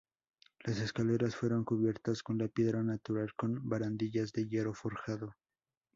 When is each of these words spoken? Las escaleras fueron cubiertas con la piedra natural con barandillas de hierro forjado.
Las 0.63 0.79
escaleras 0.79 1.35
fueron 1.35 1.63
cubiertas 1.63 2.23
con 2.23 2.39
la 2.39 2.47
piedra 2.47 2.81
natural 2.81 3.35
con 3.35 3.69
barandillas 3.69 4.31
de 4.33 4.47
hierro 4.49 4.73
forjado. 4.73 5.35